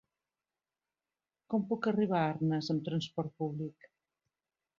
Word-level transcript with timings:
Com 1.55 1.67
puc 1.73 1.89
arribar 1.91 2.23
a 2.23 2.31
Arnes 2.31 2.71
amb 2.75 2.83
trasport 2.89 3.37
públic? 3.45 3.91